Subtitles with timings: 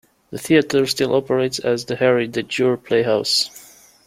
[0.31, 3.51] The theatre still operates, as the Harry De Jur Playhouse.